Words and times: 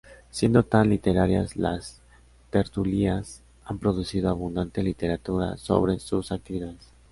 Siendo 0.31 0.63
tan 0.63 0.89
literarias, 0.89 1.55
las 1.57 2.01
tertulias 2.49 3.43
han 3.65 3.77
producido 3.77 4.31
abundante 4.31 4.81
literatura 4.81 5.57
sobre 5.57 5.99
sus 5.99 6.31
actividades. 6.31 6.91